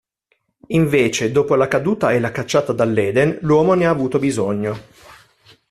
Invece 0.69 1.31
dopo 1.31 1.53
la 1.53 1.67
caduta 1.67 2.11
e 2.11 2.19
la 2.19 2.31
cacciata 2.31 2.73
dll'Eden, 2.73 3.37
l'uomo 3.41 3.75
ne 3.75 3.85
ha 3.85 3.91
avuto 3.91 4.17
bisogno. 4.17 4.75